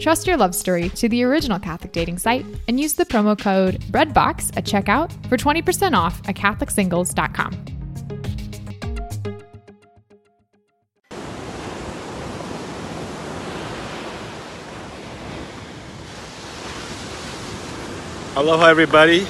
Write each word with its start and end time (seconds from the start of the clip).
Trust 0.00 0.26
your 0.26 0.38
love 0.38 0.54
story 0.54 0.88
to 0.88 1.10
the 1.10 1.22
original 1.24 1.58
Catholic 1.58 1.92
dating 1.92 2.16
site 2.16 2.46
and 2.66 2.80
use 2.80 2.94
the 2.94 3.04
promo 3.04 3.38
code 3.38 3.80
BREADBOX 3.92 4.56
at 4.56 4.64
checkout 4.64 5.12
for 5.28 5.36
20% 5.36 5.94
off 5.94 6.26
at 6.26 6.36
CatholicSingles.com. 6.36 7.66
Aloha, 18.36 18.68
everybody. 18.68 19.26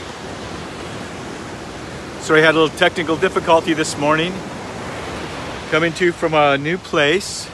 Sorry, 2.21 2.43
I 2.43 2.45
had 2.45 2.55
a 2.55 2.61
little 2.61 2.79
technical 2.79 3.17
difficulty 3.17 3.73
this 3.73 3.99
morning. 3.99 4.33
Coming 5.71 5.93
to 5.95 6.05
you 6.05 6.13
from 6.13 6.35
a 6.35 6.57
new 6.59 6.79
place. 6.79 7.51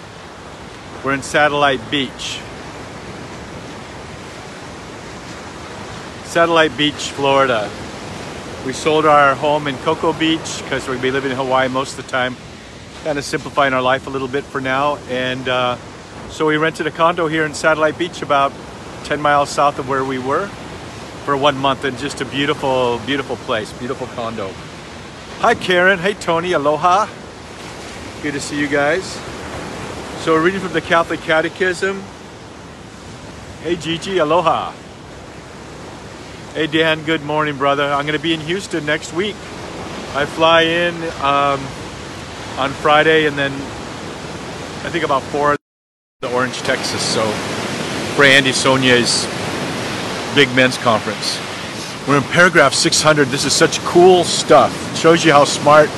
We're 1.02 1.14
in 1.14 1.22
Satellite 1.22 1.80
Beach. 1.90 2.40
Satellite 6.36 6.76
Beach, 6.76 7.12
Florida. 7.12 7.70
We 8.66 8.74
sold 8.74 9.06
our 9.06 9.34
home 9.34 9.68
in 9.68 9.76
Cocoa 9.78 10.12
Beach 10.12 10.60
because 10.62 10.86
we're 10.86 10.96
to 10.96 11.00
be 11.00 11.10
living 11.10 11.30
in 11.30 11.36
Hawaii 11.38 11.66
most 11.68 11.98
of 11.98 12.04
the 12.04 12.10
time. 12.10 12.36
Kind 13.04 13.16
of 13.16 13.24
simplifying 13.24 13.72
our 13.72 13.80
life 13.80 14.06
a 14.06 14.10
little 14.10 14.28
bit 14.28 14.44
for 14.44 14.60
now. 14.60 14.96
And 15.08 15.48
uh, 15.48 15.78
so 16.28 16.44
we 16.44 16.58
rented 16.58 16.86
a 16.86 16.90
condo 16.90 17.26
here 17.26 17.46
in 17.46 17.54
Satellite 17.54 17.96
Beach, 17.96 18.20
about 18.20 18.52
10 19.04 19.18
miles 19.18 19.48
south 19.48 19.78
of 19.78 19.88
where 19.88 20.04
we 20.04 20.18
were 20.18 20.48
for 21.24 21.38
one 21.38 21.56
month 21.56 21.84
and 21.84 21.96
just 21.96 22.20
a 22.20 22.26
beautiful, 22.26 22.98
beautiful 23.06 23.36
place, 23.36 23.72
beautiful 23.72 24.06
condo. 24.08 24.50
Hi, 25.38 25.54
Karen. 25.54 25.98
Hey, 25.98 26.12
Tony. 26.12 26.52
Aloha. 26.52 27.08
Good 28.22 28.34
to 28.34 28.40
see 28.40 28.60
you 28.60 28.68
guys. 28.68 29.04
So, 30.18 30.34
we're 30.34 30.44
reading 30.44 30.60
from 30.60 30.74
the 30.74 30.82
Catholic 30.82 31.20
Catechism. 31.20 32.02
Hey, 33.62 33.76
Gigi. 33.76 34.18
Aloha. 34.18 34.74
Hey, 36.56 36.66
Dan. 36.66 37.04
Good 37.04 37.22
morning, 37.22 37.58
brother. 37.58 37.82
I'm 37.82 38.06
going 38.06 38.16
to 38.16 38.22
be 38.22 38.32
in 38.32 38.40
Houston 38.40 38.86
next 38.86 39.12
week. 39.12 39.34
I 40.14 40.24
fly 40.24 40.62
in 40.62 40.94
um, 41.20 41.60
on 42.58 42.70
Friday 42.80 43.26
and 43.26 43.36
then 43.36 43.52
I 43.52 44.88
think 44.88 45.04
about 45.04 45.22
four 45.24 45.54
to 46.22 46.32
Orange, 46.32 46.56
Texas. 46.60 47.02
So, 47.02 47.30
for 48.16 48.24
Andy 48.24 48.52
Sonia's 48.52 49.26
big 50.34 50.48
men's 50.56 50.78
conference. 50.78 51.38
We're 52.08 52.16
in 52.16 52.22
paragraph 52.22 52.72
600. 52.72 53.28
This 53.28 53.44
is 53.44 53.52
such 53.52 53.78
cool 53.80 54.24
stuff. 54.24 54.72
It 54.92 54.96
shows 54.96 55.26
you 55.26 55.32
how 55.32 55.44
smart. 55.44 55.90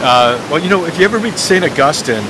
Uh, 0.00 0.44
well, 0.50 0.58
you 0.58 0.68
know, 0.68 0.86
if 0.86 0.98
you 0.98 1.04
ever 1.04 1.18
read 1.18 1.38
St. 1.38 1.64
Augustine 1.64 2.24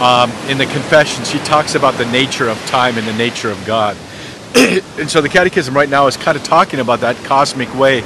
um, 0.00 0.30
in 0.48 0.56
the 0.56 0.64
Confessions, 0.64 1.30
he 1.30 1.40
talks 1.40 1.74
about 1.74 1.92
the 1.98 2.06
nature 2.06 2.48
of 2.48 2.56
time 2.64 2.96
and 2.96 3.06
the 3.06 3.18
nature 3.18 3.50
of 3.50 3.62
God. 3.66 3.98
and 4.98 5.10
so 5.10 5.20
the 5.20 5.28
Catechism 5.28 5.74
right 5.74 5.88
now 5.88 6.06
is 6.06 6.16
kind 6.16 6.36
of 6.36 6.42
talking 6.42 6.80
about 6.80 7.00
that 7.00 7.14
cosmic 7.24 7.72
way 7.74 8.02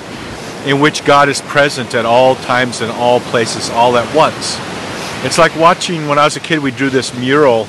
in 0.67 0.81
which 0.81 1.05
God 1.05 1.29
is 1.29 1.41
present 1.43 1.95
at 1.95 2.05
all 2.05 2.35
times 2.35 2.81
and 2.81 2.91
all 2.91 3.21
places 3.21 3.71
all 3.71 3.97
at 3.97 4.15
once. 4.17 4.59
It's 5.25 5.39
like 5.39 5.55
watching 5.57 6.09
when 6.09 6.19
I 6.19 6.25
was 6.25 6.37
a 6.37 6.41
kid, 6.41 6.59
we 6.59 6.73
drew 6.73 6.91
this 6.91 7.17
mural. 7.17 7.69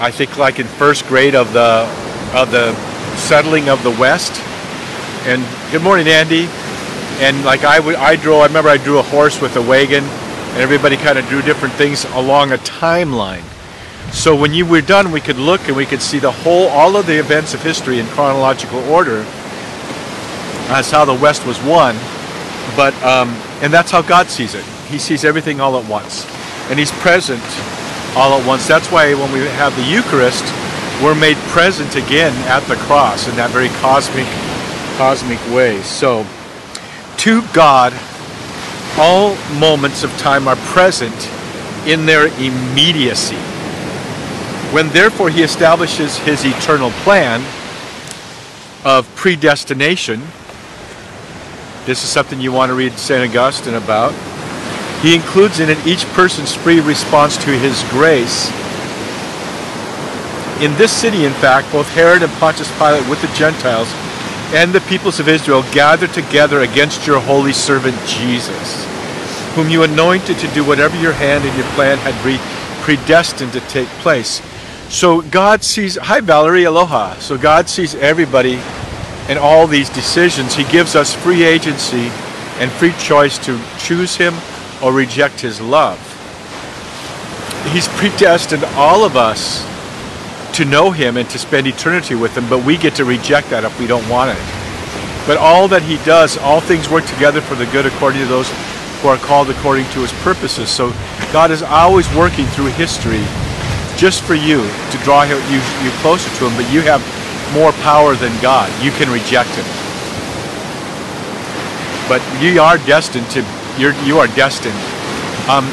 I 0.00 0.10
think 0.10 0.36
like 0.36 0.58
in 0.58 0.66
first 0.66 1.06
grade 1.06 1.36
of 1.36 1.52
the 1.52 1.86
of 2.34 2.50
the 2.50 2.74
settling 3.16 3.68
of 3.68 3.82
the 3.84 3.90
West. 3.90 4.32
And 5.26 5.44
good 5.70 5.82
morning, 5.82 6.08
Andy. 6.08 6.48
And 7.20 7.44
like 7.44 7.62
I 7.62 7.78
would, 7.78 7.94
I 7.94 8.16
drew. 8.16 8.34
I 8.36 8.46
remember 8.46 8.68
I 8.68 8.78
drew 8.78 8.98
a 8.98 9.02
horse 9.02 9.40
with 9.40 9.54
a 9.56 9.62
wagon, 9.62 10.02
and 10.02 10.60
everybody 10.60 10.96
kind 10.96 11.18
of 11.18 11.26
drew 11.28 11.40
different 11.42 11.74
things 11.74 12.04
along 12.06 12.50
a 12.50 12.56
timeline. 12.58 13.44
So 14.10 14.34
when 14.34 14.52
you 14.52 14.66
were 14.66 14.80
done, 14.80 15.12
we 15.12 15.20
could 15.20 15.36
look 15.36 15.68
and 15.68 15.76
we 15.76 15.86
could 15.86 16.02
see 16.02 16.18
the 16.18 16.32
whole, 16.32 16.68
all 16.68 16.96
of 16.96 17.06
the 17.06 17.18
events 17.18 17.54
of 17.54 17.62
history 17.62 17.98
in 17.98 18.06
chronological 18.06 18.80
order. 18.90 19.22
That's 20.68 20.90
how 20.90 21.04
the 21.04 21.14
West 21.14 21.46
was 21.46 21.60
won. 21.62 21.94
But 22.76 22.94
um, 23.02 23.28
and 23.62 23.72
that's 23.72 23.90
how 23.90 24.02
God 24.02 24.28
sees 24.28 24.54
it. 24.54 24.64
He 24.88 24.98
sees 24.98 25.24
everything 25.24 25.60
all 25.60 25.78
at 25.78 25.88
once, 25.88 26.26
and 26.70 26.78
He's 26.78 26.92
present 26.92 27.42
all 28.16 28.38
at 28.38 28.46
once. 28.46 28.66
That's 28.66 28.90
why 28.90 29.14
when 29.14 29.32
we 29.32 29.40
have 29.40 29.74
the 29.76 29.82
Eucharist, 29.82 30.44
we're 31.02 31.14
made 31.14 31.36
present 31.48 31.96
again 31.96 32.32
at 32.48 32.60
the 32.68 32.76
cross 32.76 33.28
in 33.28 33.36
that 33.36 33.50
very 33.50 33.68
cosmic 33.80 34.26
cosmic 34.96 35.38
way. 35.54 35.80
So 35.82 36.26
to 37.18 37.42
God 37.52 37.92
all 38.98 39.36
moments 39.58 40.04
of 40.04 40.10
time 40.18 40.46
are 40.48 40.56
present 40.56 41.14
in 41.86 42.06
their 42.06 42.26
immediacy. 42.38 43.38
When 44.72 44.88
therefore 44.88 45.30
he 45.30 45.42
establishes 45.42 46.18
his 46.18 46.44
eternal 46.44 46.90
plan 47.04 47.40
of 48.84 49.08
predestination, 49.14 50.20
this 51.84 52.02
is 52.02 52.10
something 52.10 52.40
you 52.40 52.52
want 52.52 52.70
to 52.70 52.74
read 52.74 52.92
St. 52.92 53.28
Augustine 53.28 53.74
about. 53.74 54.12
He 55.02 55.14
includes 55.14 55.60
in 55.60 55.68
it 55.68 55.86
each 55.86 56.04
person's 56.14 56.54
free 56.54 56.80
response 56.80 57.36
to 57.44 57.50
his 57.50 57.82
grace 57.90 58.50
in 60.62 60.72
this 60.76 60.92
city, 60.92 61.24
in 61.24 61.32
fact, 61.32 61.72
both 61.72 61.92
Herod 61.92 62.22
and 62.22 62.30
Pontius 62.34 62.70
Pilate 62.78 63.08
with 63.08 63.20
the 63.20 63.26
Gentiles 63.34 63.88
and 64.54 64.72
the 64.72 64.80
peoples 64.82 65.18
of 65.18 65.26
Israel 65.26 65.64
gathered 65.72 66.12
together 66.12 66.60
against 66.60 67.04
your 67.04 67.18
holy 67.18 67.52
servant 67.52 67.96
Jesus, 68.06 68.84
whom 69.56 69.68
you 69.68 69.82
anointed 69.82 70.38
to 70.38 70.46
do 70.54 70.64
whatever 70.64 70.96
your 71.00 71.14
hand 71.14 71.44
and 71.44 71.56
your 71.56 71.66
plan 71.74 71.98
had 71.98 72.14
predestined 72.82 73.52
to 73.54 73.60
take 73.62 73.88
place. 74.04 74.40
So 74.88 75.22
God 75.22 75.62
sees, 75.64 75.96
hi 75.96 76.20
Valerie, 76.20 76.64
aloha. 76.64 77.14
So 77.14 77.38
God 77.38 77.68
sees 77.68 77.94
everybody 77.94 78.60
in 79.28 79.38
all 79.38 79.66
these 79.66 79.88
decisions. 79.88 80.54
He 80.54 80.64
gives 80.64 80.94
us 80.94 81.14
free 81.14 81.44
agency 81.44 82.10
and 82.58 82.70
free 82.70 82.92
choice 82.98 83.38
to 83.46 83.60
choose 83.78 84.16
Him 84.16 84.34
or 84.82 84.92
reject 84.92 85.40
His 85.40 85.60
love. 85.60 85.98
He's 87.72 87.88
predestined 87.88 88.64
all 88.74 89.04
of 89.04 89.16
us 89.16 89.66
to 90.56 90.64
know 90.64 90.90
Him 90.90 91.16
and 91.16 91.28
to 91.30 91.38
spend 91.38 91.66
eternity 91.66 92.14
with 92.14 92.36
Him, 92.36 92.48
but 92.48 92.64
we 92.64 92.76
get 92.76 92.94
to 92.96 93.04
reject 93.04 93.50
that 93.50 93.64
if 93.64 93.78
we 93.80 93.86
don't 93.86 94.06
want 94.08 94.30
it. 94.30 95.26
But 95.26 95.38
all 95.38 95.68
that 95.68 95.82
He 95.82 95.96
does, 96.04 96.36
all 96.38 96.60
things 96.60 96.88
work 96.88 97.06
together 97.06 97.40
for 97.40 97.54
the 97.54 97.66
good 97.66 97.86
according 97.86 98.20
to 98.20 98.26
those 98.26 98.50
who 99.00 99.08
are 99.08 99.16
called 99.16 99.48
according 99.50 99.86
to 99.86 100.00
His 100.00 100.12
purposes. 100.22 100.68
So 100.68 100.90
God 101.32 101.50
is 101.50 101.62
always 101.62 102.12
working 102.14 102.46
through 102.46 102.66
history 102.66 103.22
just 104.02 104.24
for 104.24 104.34
you 104.34 104.58
to 104.90 104.98
draw 105.04 105.22
you, 105.22 105.36
you 105.38 105.90
closer 106.02 106.28
to 106.36 106.48
Him, 106.48 106.56
but 106.56 106.68
you 106.72 106.80
have 106.80 107.00
more 107.54 107.70
power 107.84 108.16
than 108.16 108.32
God. 108.42 108.66
You 108.82 108.90
can 108.90 109.08
reject 109.08 109.50
Him. 109.50 109.64
But 112.08 112.20
you 112.42 112.60
are 112.60 112.78
destined 112.78 113.30
to, 113.30 113.46
you're, 113.78 113.94
you 114.02 114.18
are 114.18 114.26
destined. 114.26 114.74
Um, 115.48 115.72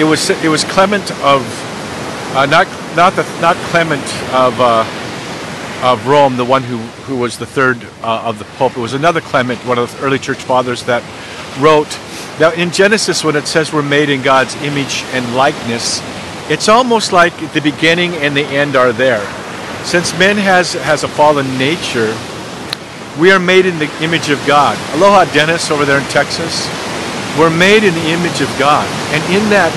it 0.00 0.04
was 0.04 0.30
it 0.30 0.48
was 0.48 0.64
Clement 0.64 1.08
of 1.22 1.46
uh, 2.34 2.46
not 2.46 2.66
not 2.96 3.14
the 3.14 3.22
not 3.40 3.54
Clement 3.70 4.02
of 4.34 4.60
uh, 4.60 4.84
of 5.84 6.04
Rome, 6.08 6.36
the 6.36 6.44
one 6.44 6.64
who 6.64 6.78
who 7.06 7.18
was 7.18 7.38
the 7.38 7.46
third 7.46 7.78
uh, 8.02 8.22
of 8.24 8.40
the 8.40 8.46
Pope. 8.58 8.76
It 8.76 8.80
was 8.80 8.94
another 8.94 9.20
Clement, 9.20 9.60
one 9.60 9.78
of 9.78 9.96
the 9.96 10.04
early 10.04 10.18
church 10.18 10.42
fathers, 10.42 10.82
that 10.86 11.04
wrote 11.60 11.96
now 12.40 12.50
in 12.50 12.72
Genesis 12.72 13.22
when 13.22 13.36
it 13.36 13.46
says 13.46 13.72
we're 13.72 13.82
made 13.82 14.08
in 14.08 14.22
God's 14.22 14.56
image 14.56 15.04
and 15.12 15.36
likeness, 15.36 16.00
it's 16.50 16.68
almost 16.68 17.12
like 17.12 17.34
the 17.52 17.60
beginning 17.60 18.14
and 18.16 18.36
the 18.36 18.44
end 18.44 18.76
are 18.76 18.92
there. 18.92 19.24
Since 19.84 20.18
man 20.18 20.36
has 20.36 20.74
has 20.74 21.04
a 21.04 21.08
fallen 21.08 21.58
nature, 21.58 22.16
we 23.18 23.32
are 23.32 23.38
made 23.38 23.66
in 23.66 23.78
the 23.78 23.90
image 24.02 24.30
of 24.30 24.44
God. 24.46 24.76
Aloha, 24.96 25.24
Dennis, 25.32 25.70
over 25.70 25.84
there 25.84 25.98
in 25.98 26.08
Texas. 26.08 26.68
We're 27.38 27.50
made 27.50 27.82
in 27.82 27.94
the 27.94 28.08
image 28.10 28.40
of 28.40 28.48
God, 28.58 28.86
and 29.12 29.22
in 29.34 29.50
that 29.50 29.72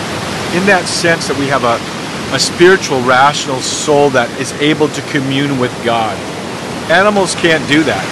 in 0.55 0.65
that 0.67 0.85
sense 0.85 1.27
that 1.27 1.37
we 1.37 1.47
have 1.47 1.63
a 1.63 1.77
a 2.35 2.39
spiritual, 2.39 3.01
rational 3.03 3.61
soul 3.61 4.09
that 4.09 4.29
is 4.39 4.51
able 4.59 4.89
to 4.89 5.01
commune 5.03 5.59
with 5.59 5.71
God. 5.85 6.17
Animals 6.91 7.35
can't 7.35 7.65
do 7.69 7.83
that, 7.83 8.03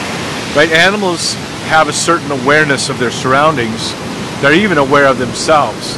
right? 0.56 0.72
Animals 0.72 1.34
have 1.68 1.90
a 1.90 1.94
certain 1.94 2.32
awareness 2.32 2.88
of 2.88 2.98
their 2.98 3.12
surroundings. 3.12 3.92
They're 4.40 4.54
even 4.56 4.78
aware 4.78 5.08
of 5.08 5.18
themselves. 5.18 5.98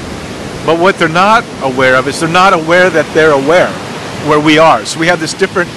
But 0.67 0.81
what 0.81 0.99
they're 0.99 1.07
not 1.07 1.45
aware 1.63 1.95
of 1.95 2.09
is 2.09 2.19
they're 2.19 2.27
not 2.27 2.51
aware 2.51 2.89
that 2.89 3.11
they're 3.13 3.31
aware 3.31 3.71
where 4.27 4.39
we 4.39 4.57
are. 4.57 4.85
So 4.85 4.99
we 4.99 5.07
have 5.07 5.21
this 5.21 5.33
different 5.33 5.69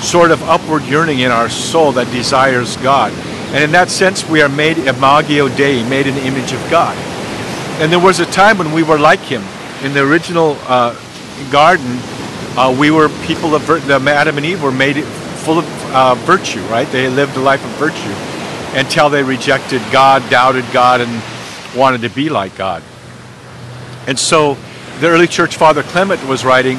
sort 0.00 0.30
of 0.30 0.42
upward 0.44 0.84
yearning 0.84 1.18
in 1.18 1.30
our 1.30 1.50
soul 1.50 1.92
that 1.92 2.10
desires 2.10 2.78
God. 2.78 3.12
And 3.52 3.62
in 3.62 3.72
that 3.72 3.90
sense, 3.90 4.26
we 4.26 4.40
are 4.40 4.48
made 4.48 4.78
imago 4.78 5.54
Dei, 5.54 5.86
made 5.86 6.06
in 6.06 6.14
the 6.14 6.24
image 6.24 6.52
of 6.52 6.70
God. 6.70 6.96
And 7.78 7.92
there 7.92 8.00
was 8.00 8.20
a 8.20 8.24
time 8.24 8.56
when 8.56 8.72
we 8.72 8.82
were 8.82 8.98
like 8.98 9.20
Him. 9.20 9.42
In 9.84 9.92
the 9.92 10.00
original 10.00 10.56
uh, 10.62 10.98
garden, 11.50 11.98
uh, 12.56 12.74
we 12.80 12.90
were 12.90 13.10
people 13.26 13.54
of 13.54 13.60
vir- 13.64 13.82
Adam 14.08 14.38
and 14.38 14.46
Eve 14.46 14.62
were 14.62 14.72
made 14.72 15.04
full 15.44 15.58
of 15.58 15.94
uh, 15.94 16.14
virtue, 16.14 16.62
right? 16.68 16.88
They 16.90 17.08
lived 17.08 17.36
a 17.36 17.40
life 17.40 17.62
of 17.62 17.70
virtue 17.72 18.78
until 18.78 19.10
they 19.10 19.22
rejected 19.22 19.82
God, 19.92 20.22
doubted 20.30 20.64
God, 20.72 21.02
and 21.02 21.22
wanted 21.76 22.00
to 22.00 22.08
be 22.08 22.30
like 22.30 22.56
God. 22.56 22.82
And 24.08 24.18
so 24.18 24.56
the 25.00 25.08
early 25.08 25.26
church 25.26 25.56
father 25.56 25.82
Clement 25.82 26.26
was 26.26 26.44
writing, 26.44 26.78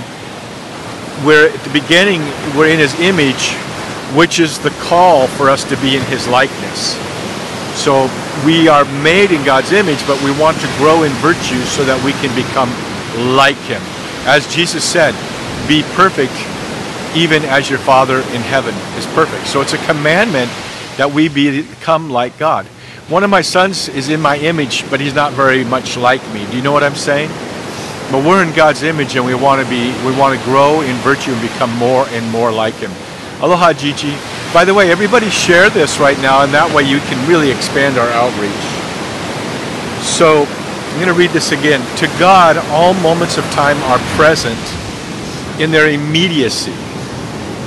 where 1.24 1.48
at 1.48 1.60
the 1.64 1.70
beginning 1.70 2.22
we're 2.58 2.70
in 2.70 2.80
his 2.80 3.00
image, 3.00 3.54
which 4.18 4.40
is 4.40 4.58
the 4.60 4.72
call 4.90 5.28
for 5.28 5.50
us 5.50 5.64
to 5.70 5.78
be 5.78 5.96
in 5.96 6.02
his 6.06 6.28
likeness. 6.28 6.98
So 7.78 8.10
we 8.44 8.68
are 8.68 8.84
made 9.04 9.31
in 9.31 9.46
God's 9.46 9.72
image, 9.72 10.06
but 10.08 10.22
we 10.24 10.38
want 10.40 10.60
to 10.60 10.68
grow 10.78 11.04
in 11.04 11.12
virtue 11.22 11.62
so 11.64 11.86
that 11.86 12.04
we 12.04 12.14
can 12.14 12.34
become 12.36 12.70
like 13.38 13.62
him. 13.70 13.81
As 14.26 14.52
Jesus 14.54 14.84
said, 14.84 15.14
be 15.68 15.84
perfect 15.94 16.34
even 17.16 17.44
as 17.46 17.70
your 17.70 17.80
Father 17.80 18.20
in 18.20 18.42
heaven 18.42 18.74
is 18.98 19.06
perfect. 19.14 19.48
So 19.48 19.62
it's 19.62 19.74
a 19.74 19.86
commandment 19.86 20.50
that 20.98 21.12
we 21.12 21.30
become 21.30 22.10
like 22.10 22.38
God. 22.40 22.66
One 23.10 23.24
of 23.24 23.32
my 23.32 23.42
sons 23.42 23.90
is 23.90 24.10
in 24.10 24.22
my 24.22 24.38
image, 24.38 24.88
but 24.92 25.00
he's 25.00 25.16
not 25.16 25.34
very 25.34 25.64
much 25.64 25.98
like 25.98 26.22
me. 26.32 26.46
Do 26.52 26.58
you 26.58 26.62
know 26.62 26.72
what 26.72 26.84
I'm 26.84 26.94
saying? 26.94 27.30
But 28.12 28.24
we're 28.24 28.44
in 28.44 28.54
God's 28.54 28.84
image 28.84 29.16
and 29.16 29.26
we 29.26 29.34
want 29.34 29.64
to 29.64 29.68
be 29.68 29.90
we 30.06 30.16
want 30.16 30.38
to 30.38 30.46
grow 30.46 30.82
in 30.82 30.96
virtue 30.98 31.32
and 31.32 31.42
become 31.42 31.76
more 31.76 32.08
and 32.10 32.30
more 32.30 32.52
like 32.52 32.76
him. 32.76 32.92
Aloha 33.42 33.74
Gigi. 33.74 34.14
By 34.54 34.64
the 34.64 34.76
way, 34.76 34.92
everybody 34.92 35.32
share 35.32 35.72
this 35.72 35.98
right 35.98 36.20
now 36.20 36.44
and 36.44 36.54
that 36.54 36.70
way 36.76 36.84
you 36.84 37.00
can 37.00 37.18
really 37.28 37.50
expand 37.50 37.98
our 37.98 38.10
outreach. 38.10 38.52
So 40.06 40.46
I'm 40.46 40.96
going 40.96 41.08
to 41.08 41.14
read 41.14 41.32
this 41.32 41.52
again. 41.52 41.82
To 41.98 42.08
God, 42.20 42.58
all 42.70 42.94
moments 42.94 43.40
of 43.40 43.44
time 43.46 43.78
are 43.90 43.98
present 44.18 44.60
in 45.60 45.72
their 45.72 45.90
immediacy. 45.90 46.74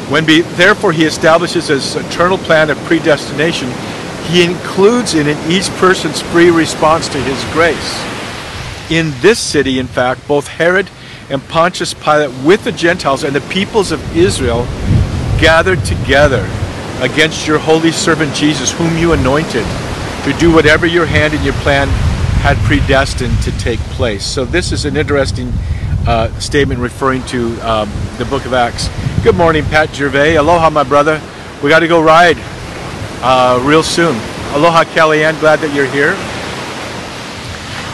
When 0.09 0.25
be, 0.25 0.43
therefore 0.55 0.93
he 0.93 1.05
establishes 1.05 1.67
his 1.67 1.97
eternal 1.97 2.38
plan 2.38 2.71
of 2.71 2.79
predestination, 2.85 3.71
he 4.31 4.45
includes 4.45 5.15
in 5.15 5.27
it 5.27 5.37
each 5.49 5.69
person's 5.77 6.21
free 6.21 6.51
response 6.51 7.09
to 7.09 7.19
his 7.19 7.45
grace. 7.53 8.05
In 8.91 9.13
this 9.21 9.39
city, 9.39 9.79
in 9.79 9.87
fact, 9.87 10.27
both 10.27 10.49
Herod 10.49 10.89
and 11.31 11.43
Pontius 11.49 11.95
Pilate 11.95 12.31
with 12.45 12.65
the 12.65 12.73
Gentiles 12.73 13.25
and 13.25 13.35
the 13.35 13.41
peoples 13.43 13.93
of 13.93 14.17
Israel 14.17 14.65
gathered 15.39 15.85
together 15.85 16.49
against 17.01 17.47
your 17.47 17.59
holy 17.59 17.91
servant 17.93 18.35
Jesus, 18.35 18.71
whom 18.73 18.97
you 18.97 19.13
anointed, 19.13 19.65
to 20.25 20.33
do 20.39 20.53
whatever 20.53 20.87
your 20.87 21.07
hand 21.07 21.35
and 21.35 21.45
your 21.45 21.55
plan 21.55 21.89
had 22.43 22.57
predestined 22.59 23.41
to 23.43 23.51
take 23.59 23.81
place. 23.81 24.25
So 24.25 24.45
this 24.45 24.73
is 24.73 24.85
an 24.85 24.97
interesting 24.97 25.53
uh, 26.07 26.29
statement 26.39 26.81
referring 26.81 27.25
to 27.27 27.59
um, 27.61 27.91
the 28.19 28.25
book 28.25 28.45
of 28.45 28.53
Acts. 28.53 28.89
Good 29.23 29.37
morning, 29.37 29.65
Pat 29.65 29.95
Gervais. 29.95 30.37
Aloha, 30.37 30.71
my 30.71 30.85
brother. 30.85 31.21
We 31.63 31.69
got 31.71 31.81
to 31.81 31.89
go 31.89 32.03
ride 32.03 32.37
uh, 33.23 33.63
real 33.65 33.83
soon. 33.83 34.17
Aloha, 34.55 34.85
Kellyanne. 34.85 35.39
Glad 35.41 35.61
that 35.61 35.75
you're 35.75 35.87
here. 35.87 36.15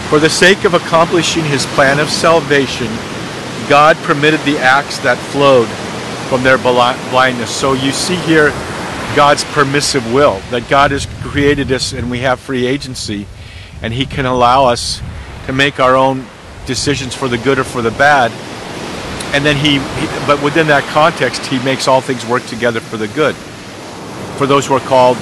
For 0.08 0.18
the 0.18 0.30
sake 0.30 0.64
of 0.64 0.74
accomplishing 0.74 1.44
his 1.44 1.66
plan 1.66 2.00
of 2.00 2.08
salvation, 2.08 2.88
God 3.68 3.96
permitted 3.98 4.40
the 4.40 4.58
acts 4.58 4.98
that 5.00 5.18
flowed 5.18 5.68
from 6.28 6.42
their 6.42 6.58
blindness. 6.58 7.54
So 7.54 7.74
you 7.74 7.92
see 7.92 8.16
here 8.16 8.50
God's 9.14 9.44
permissive 9.44 10.12
will, 10.12 10.40
that 10.50 10.68
God 10.68 10.90
has 10.92 11.06
created 11.22 11.70
us 11.72 11.92
and 11.92 12.10
we 12.10 12.20
have 12.20 12.40
free 12.40 12.66
agency, 12.66 13.26
and 13.82 13.92
He 13.92 14.06
can 14.06 14.26
allow 14.26 14.66
us 14.66 15.02
to 15.46 15.52
make 15.52 15.80
our 15.80 15.96
own 15.96 16.24
decisions 16.66 17.14
for 17.14 17.28
the 17.28 17.38
good 17.38 17.58
or 17.58 17.64
for 17.64 17.82
the 17.82 17.90
bad. 17.90 18.30
And 19.34 19.44
then 19.44 19.56
he, 19.56 19.78
he, 19.78 20.06
but 20.26 20.42
within 20.42 20.68
that 20.68 20.84
context, 20.92 21.44
he 21.46 21.58
makes 21.64 21.88
all 21.88 22.00
things 22.00 22.24
work 22.26 22.44
together 22.46 22.80
for 22.80 22.96
the 22.96 23.08
good. 23.08 23.34
For 24.38 24.46
those 24.46 24.66
who 24.66 24.74
are 24.74 24.80
called, 24.80 25.16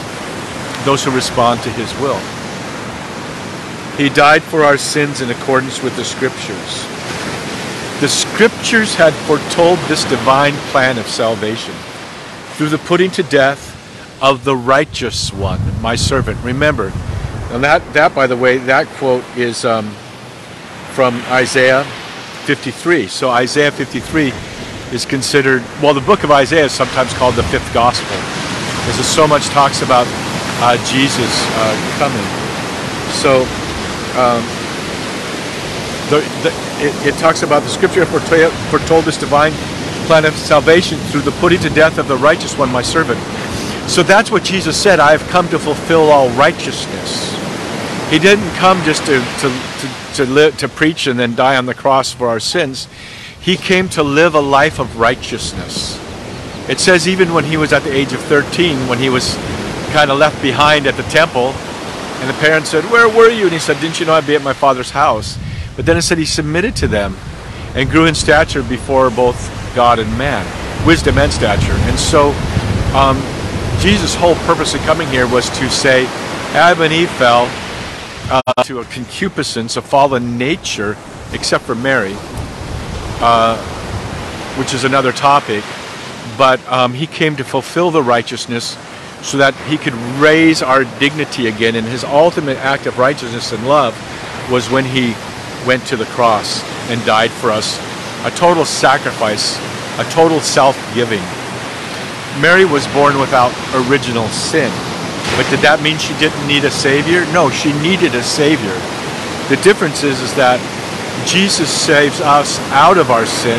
those 0.84 1.02
who 1.02 1.10
respond 1.10 1.62
to 1.62 1.70
his 1.70 1.92
will. 1.98 2.20
He 3.96 4.10
died 4.10 4.42
for 4.42 4.62
our 4.62 4.76
sins 4.76 5.22
in 5.22 5.30
accordance 5.30 5.82
with 5.82 5.96
the 5.96 6.04
scriptures. 6.04 6.86
The 8.00 8.08
scriptures 8.08 8.94
had 8.94 9.14
foretold 9.26 9.78
this 9.88 10.04
divine 10.04 10.52
plan 10.70 10.98
of 10.98 11.06
salvation 11.06 11.74
through 12.56 12.68
the 12.68 12.78
putting 12.78 13.10
to 13.12 13.22
death 13.22 13.72
of 14.22 14.44
the 14.44 14.54
righteous 14.54 15.32
one, 15.32 15.60
my 15.80 15.96
servant. 15.96 16.38
Remember, 16.44 16.92
and 17.50 17.64
that, 17.64 17.82
that 17.94 18.14
by 18.14 18.26
the 18.26 18.36
way, 18.36 18.58
that 18.58 18.86
quote 18.98 19.24
is 19.36 19.64
um, 19.64 19.88
from 20.92 21.14
Isaiah 21.28 21.84
53. 22.44 23.06
So 23.06 23.30
Isaiah 23.30 23.70
53 23.70 24.32
is 24.92 25.04
considered, 25.04 25.62
well, 25.82 25.94
the 25.94 26.00
book 26.00 26.22
of 26.22 26.30
Isaiah 26.30 26.66
is 26.66 26.72
sometimes 26.72 27.12
called 27.14 27.34
the 27.34 27.42
fifth 27.44 27.72
gospel, 27.72 28.16
because 28.86 29.00
it 29.00 29.04
so 29.04 29.26
much 29.26 29.46
talks 29.46 29.82
about 29.82 30.06
uh, 30.62 30.78
Jesus 30.86 31.26
uh, 31.58 31.74
coming. 31.98 32.22
So 33.18 33.42
um, 34.14 34.46
the, 36.08 36.22
the, 36.46 36.52
it, 36.78 37.14
it, 37.14 37.18
talks 37.18 37.42
about 37.42 37.64
the 37.64 37.68
scripture 37.68 38.06
foretold, 38.06 38.52
foretold 38.70 39.04
this 39.04 39.16
divine 39.16 39.52
plan 40.06 40.24
of 40.24 40.34
salvation 40.34 40.98
through 41.10 41.22
the 41.22 41.32
putting 41.32 41.58
to 41.62 41.70
death 41.70 41.98
of 41.98 42.06
the 42.06 42.16
righteous 42.16 42.56
one, 42.56 42.70
my 42.70 42.80
servant. 42.80 43.18
So 43.90 44.04
that's 44.04 44.30
what 44.30 44.44
Jesus 44.44 44.80
said. 44.80 45.00
I 45.00 45.10
have 45.10 45.28
come 45.30 45.48
to 45.48 45.58
fulfill 45.58 46.10
all 46.10 46.30
righteousness. 46.30 47.34
He 48.08 48.20
didn't 48.20 48.50
come 48.54 48.80
just 48.84 49.04
to, 49.06 49.18
to, 49.18 49.48
to, 49.48 50.14
to, 50.14 50.26
live, 50.30 50.56
to 50.58 50.68
preach 50.68 51.08
and 51.08 51.18
then 51.18 51.34
die 51.34 51.56
on 51.56 51.66
the 51.66 51.74
cross 51.74 52.12
for 52.12 52.28
our 52.28 52.38
sins. 52.38 52.86
He 53.40 53.56
came 53.56 53.88
to 53.90 54.04
live 54.04 54.36
a 54.36 54.40
life 54.40 54.78
of 54.78 55.00
righteousness. 55.00 55.98
It 56.68 56.80
says 56.80 57.06
even 57.06 57.32
when 57.32 57.44
he 57.44 57.56
was 57.56 57.72
at 57.72 57.82
the 57.84 57.92
age 57.92 58.12
of 58.12 58.20
13, 58.22 58.88
when 58.88 58.98
he 58.98 59.08
was 59.08 59.34
kind 59.92 60.10
of 60.10 60.18
left 60.18 60.40
behind 60.42 60.86
at 60.86 60.96
the 60.96 61.04
temple, 61.04 61.54
and 62.20 62.28
the 62.28 62.34
parents 62.40 62.70
said, 62.70 62.84
Where 62.84 63.08
were 63.08 63.30
you? 63.30 63.44
And 63.44 63.52
he 63.52 63.58
said, 63.58 63.80
Didn't 63.80 64.00
you 64.00 64.06
know 64.06 64.14
I'd 64.14 64.26
be 64.26 64.34
at 64.34 64.42
my 64.42 64.52
father's 64.52 64.90
house? 64.90 65.38
But 65.76 65.86
then 65.86 65.96
it 65.96 66.02
said 66.02 66.18
he 66.18 66.24
submitted 66.24 66.74
to 66.76 66.88
them 66.88 67.14
and 67.74 67.90
grew 67.90 68.06
in 68.06 68.14
stature 68.14 68.62
before 68.62 69.10
both 69.10 69.36
God 69.74 69.98
and 69.98 70.10
man, 70.16 70.44
wisdom 70.86 71.18
and 71.18 71.30
stature. 71.30 71.72
And 71.72 71.98
so 71.98 72.30
um, 72.96 73.16
Jesus' 73.80 74.14
whole 74.14 74.34
purpose 74.46 74.74
of 74.74 74.80
coming 74.80 75.06
here 75.08 75.28
was 75.28 75.50
to 75.58 75.68
say, 75.68 76.06
Adam 76.54 76.84
and 76.84 76.92
Eve 76.92 77.10
fell 77.10 77.50
uh, 78.30 78.62
to 78.64 78.80
a 78.80 78.84
concupiscence, 78.86 79.76
a 79.76 79.82
fallen 79.82 80.38
nature, 80.38 80.96
except 81.32 81.64
for 81.64 81.74
Mary, 81.74 82.14
uh, 83.20 83.56
which 84.58 84.72
is 84.72 84.84
another 84.84 85.12
topic. 85.12 85.62
But 86.38 86.66
um, 86.68 86.94
he 86.94 87.06
came 87.06 87.36
to 87.36 87.44
fulfill 87.44 87.90
the 87.90 88.02
righteousness 88.02 88.76
so 89.22 89.38
that 89.38 89.54
he 89.68 89.78
could 89.78 89.94
raise 90.20 90.62
our 90.62 90.84
dignity 90.98 91.46
again. 91.46 91.74
And 91.74 91.86
his 91.86 92.04
ultimate 92.04 92.58
act 92.58 92.86
of 92.86 92.98
righteousness 92.98 93.52
and 93.52 93.66
love 93.66 93.94
was 94.50 94.70
when 94.70 94.84
he 94.84 95.14
went 95.66 95.84
to 95.86 95.96
the 95.96 96.04
cross 96.06 96.62
and 96.90 97.04
died 97.04 97.30
for 97.30 97.50
us. 97.50 97.78
A 98.24 98.30
total 98.30 98.64
sacrifice, 98.64 99.56
a 99.98 100.04
total 100.10 100.40
self 100.40 100.76
giving. 100.94 101.22
Mary 102.40 102.64
was 102.64 102.86
born 102.88 103.18
without 103.18 103.52
original 103.88 104.28
sin. 104.28 104.70
But 105.34 105.48
did 105.50 105.60
that 105.60 105.82
mean 105.82 105.98
she 105.98 106.16
didn't 106.18 106.46
need 106.46 106.64
a 106.64 106.70
Savior? 106.70 107.24
No, 107.32 107.50
she 107.50 107.72
needed 107.80 108.14
a 108.14 108.22
Savior. 108.22 108.74
The 109.48 109.58
difference 109.62 110.04
is, 110.04 110.20
is 110.20 110.34
that 110.34 110.60
Jesus 111.26 111.70
saves 111.70 112.20
us 112.20 112.58
out 112.70 112.98
of 112.98 113.10
our 113.10 113.26
sin. 113.26 113.58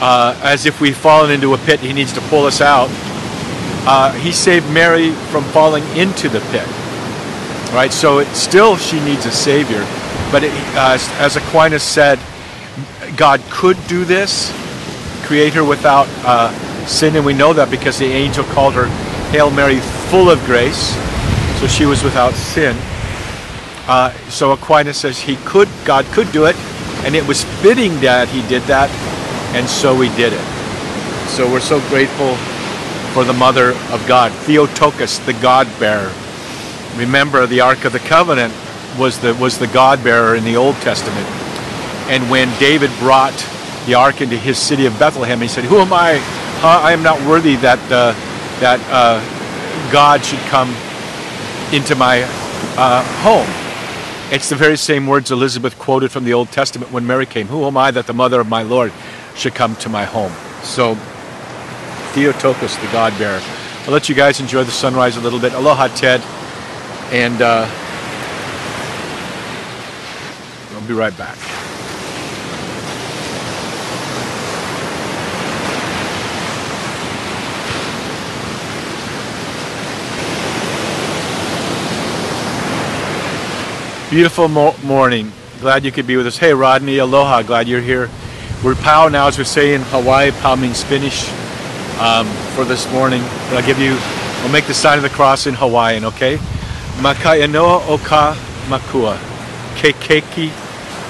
Uh, 0.00 0.38
as 0.42 0.66
if 0.66 0.80
we've 0.80 0.96
fallen 0.96 1.30
into 1.30 1.54
a 1.54 1.58
pit, 1.58 1.80
he 1.80 1.92
needs 1.92 2.12
to 2.12 2.20
pull 2.22 2.46
us 2.46 2.60
out 2.60 2.88
uh, 3.86 4.12
he 4.12 4.30
saved 4.30 4.70
Mary 4.72 5.10
from 5.30 5.42
falling 5.44 5.84
into 5.96 6.28
the 6.28 6.40
pit. 6.52 6.66
Right, 7.72 7.92
so 7.92 8.18
it, 8.18 8.26
still 8.34 8.76
she 8.76 9.00
needs 9.00 9.26
a 9.26 9.30
savior, 9.30 9.86
but 10.30 10.44
it, 10.44 10.52
uh, 10.76 10.98
as 11.18 11.36
Aquinas 11.36 11.82
said, 11.82 12.18
God 13.16 13.40
could 13.48 13.76
do 13.86 14.04
this, 14.04 14.52
create 15.24 15.54
her 15.54 15.64
without 15.64 16.08
uh, 16.24 16.52
sin, 16.86 17.16
and 17.16 17.24
we 17.24 17.32
know 17.32 17.52
that 17.52 17.70
because 17.70 17.98
the 17.98 18.06
angel 18.06 18.44
called 18.44 18.74
her 18.74 18.86
Hail 19.30 19.50
Mary, 19.50 19.78
full 20.10 20.30
of 20.30 20.44
grace, 20.44 20.94
so 21.60 21.66
she 21.66 21.86
was 21.86 22.02
without 22.02 22.34
sin. 22.34 22.76
Uh, 23.86 24.12
so 24.28 24.52
Aquinas 24.52 24.98
says 24.98 25.20
he 25.20 25.36
could, 25.44 25.68
God 25.84 26.04
could 26.06 26.30
do 26.32 26.46
it, 26.46 26.56
and 27.04 27.14
it 27.14 27.26
was 27.26 27.44
fitting 27.62 28.00
that 28.00 28.28
he 28.28 28.46
did 28.48 28.62
that, 28.62 28.90
and 29.54 29.68
so 29.68 29.96
we 29.96 30.08
did 30.16 30.32
it. 30.32 30.44
So 31.28 31.50
we're 31.50 31.60
so 31.60 31.80
grateful 31.88 32.36
for 33.12 33.24
the 33.24 33.32
Mother 33.32 33.70
of 33.90 34.04
God, 34.06 34.32
Theotokos, 34.32 35.18
the 35.26 35.32
God 35.34 35.66
bearer. 35.78 36.12
Remember, 36.96 37.46
the 37.46 37.60
Ark 37.60 37.84
of 37.84 37.92
the 37.92 37.98
Covenant 38.00 38.52
was 38.98 39.18
the 39.20 39.34
was 39.34 39.58
the 39.58 39.66
God 39.68 40.02
bearer 40.02 40.34
in 40.34 40.44
the 40.44 40.56
Old 40.56 40.74
Testament. 40.76 41.26
And 42.08 42.28
when 42.30 42.48
David 42.58 42.90
brought 42.98 43.34
the 43.86 43.94
ark 43.94 44.20
into 44.20 44.36
his 44.36 44.58
city 44.58 44.86
of 44.86 44.98
Bethlehem, 44.98 45.40
he 45.40 45.48
said, 45.48 45.64
"Who 45.64 45.78
am 45.78 45.92
I 45.92 46.18
huh, 46.60 46.80
I 46.82 46.92
am 46.92 47.02
not 47.02 47.20
worthy 47.26 47.56
that 47.56 47.78
uh, 47.90 48.12
that 48.60 48.80
uh, 48.90 49.20
God 49.92 50.24
should 50.24 50.40
come 50.50 50.68
into 51.72 51.94
my 51.94 52.22
uh, 52.76 53.02
home. 53.22 53.48
It's 54.32 54.48
the 54.48 54.56
very 54.56 54.76
same 54.76 55.06
words 55.06 55.30
Elizabeth 55.30 55.78
quoted 55.78 56.12
from 56.12 56.24
the 56.24 56.34
Old 56.34 56.50
Testament 56.52 56.92
when 56.92 57.06
Mary 57.06 57.26
came. 57.26 57.46
Who 57.48 57.64
am 57.64 57.76
I 57.76 57.90
that 57.90 58.06
the 58.06 58.12
mother 58.12 58.40
of 58.40 58.48
my 58.48 58.62
Lord 58.62 58.92
should 59.34 59.54
come 59.54 59.76
to 59.76 59.88
my 59.88 60.04
home? 60.04 60.32
So, 60.62 60.96
Theotokos, 62.14 62.76
the 62.76 62.88
God 62.92 63.16
bearer. 63.18 63.40
I'll 63.86 63.92
let 63.92 64.08
you 64.08 64.14
guys 64.14 64.40
enjoy 64.40 64.64
the 64.64 64.70
sunrise 64.70 65.16
a 65.16 65.20
little 65.20 65.38
bit. 65.40 65.52
Aloha, 65.52 65.88
Ted. 65.88 66.20
And 67.12 67.40
uh, 67.40 67.66
I'll 70.74 70.86
be 70.88 70.94
right 70.94 71.16
back. 71.16 71.38
Beautiful 84.10 84.48
mo- 84.48 84.74
morning. 84.82 85.32
Glad 85.60 85.84
you 85.84 85.92
could 85.92 86.06
be 86.06 86.16
with 86.16 86.26
us. 86.26 86.36
Hey, 86.36 86.52
Rodney, 86.52 86.98
aloha. 86.98 87.42
Glad 87.42 87.68
you're 87.68 87.80
here. 87.80 88.10
We're 88.62 88.74
pau 88.74 89.08
now, 89.08 89.26
as 89.26 89.38
we 89.38 89.44
say 89.44 89.72
in 89.72 89.80
Hawaii. 89.80 90.32
Pau 90.32 90.54
means 90.54 90.82
finish 90.82 91.30
um, 91.98 92.26
for 92.54 92.66
this 92.66 92.90
morning. 92.92 93.22
But 93.48 93.56
I'll 93.56 93.66
give 93.66 93.78
you, 93.78 93.96
I'll 94.42 94.52
make 94.52 94.66
the 94.66 94.74
sign 94.74 94.98
of 94.98 95.02
the 95.02 95.08
cross 95.08 95.46
in 95.46 95.54
Hawaiian, 95.54 96.04
okay? 96.04 96.36
Makaianoa 97.00 97.88
oka 97.88 98.36
makua. 98.68 99.18
Kekeki 99.76 100.50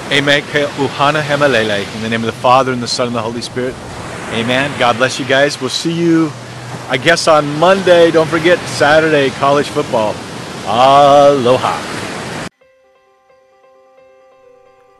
emeke 0.09 0.65
uhana 0.77 1.21
hemalele. 1.21 1.93
In 1.97 2.01
the 2.01 2.09
name 2.09 2.21
of 2.21 2.27
the 2.27 2.39
Father, 2.39 2.71
and 2.71 2.81
the 2.81 2.87
Son, 2.87 3.07
and 3.07 3.15
the 3.17 3.21
Holy 3.21 3.41
Spirit. 3.41 3.75
Amen. 4.31 4.71
God 4.79 4.95
bless 4.95 5.19
you 5.19 5.25
guys. 5.25 5.59
We'll 5.59 5.69
see 5.69 5.91
you, 5.91 6.31
I 6.87 6.95
guess, 6.95 7.27
on 7.27 7.59
Monday. 7.59 8.11
Don't 8.11 8.29
forget, 8.29 8.59
Saturday, 8.59 9.29
college 9.31 9.67
football. 9.67 10.15
Aloha. 10.67 12.00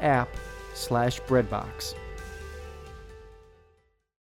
app 0.00 0.28
slash 0.74 1.20
breadbox. 1.22 1.94